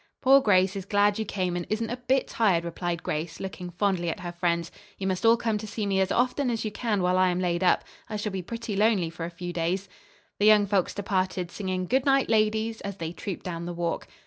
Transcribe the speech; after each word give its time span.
"Poor 0.19 0.41
Grace 0.41 0.75
is 0.75 0.83
glad 0.83 1.19
you 1.19 1.25
came, 1.25 1.55
and 1.55 1.67
isn't 1.69 1.91
a 1.91 1.97
bit 1.97 2.27
tired," 2.27 2.63
replied 2.63 3.03
Grace, 3.03 3.39
looking 3.39 3.69
fondly 3.69 4.09
at 4.09 4.21
her 4.21 4.31
friends. 4.31 4.71
"You 4.97 5.05
must 5.05 5.27
all 5.27 5.37
come 5.37 5.59
to 5.59 5.67
see 5.67 5.85
me 5.85 6.01
as 6.01 6.11
often 6.11 6.49
as 6.49 6.65
you 6.65 6.71
can 6.71 7.03
while 7.03 7.19
I 7.19 7.29
am 7.29 7.39
laid 7.39 7.63
up. 7.63 7.83
I 8.09 8.15
shall 8.17 8.31
be 8.31 8.41
pretty 8.41 8.75
lonely 8.75 9.11
for 9.11 9.25
a 9.25 9.29
few 9.29 9.53
days." 9.53 9.87
The 10.39 10.47
young 10.47 10.65
folks 10.65 10.95
departed, 10.95 11.51
singing 11.51 11.85
"Good 11.85 12.07
Night, 12.07 12.29
Ladies" 12.29 12.81
as 12.81 12.97
they 12.97 13.11
trooped 13.13 13.43
down 13.45 13.67
the 13.67 13.73
walk. 13.73 14.07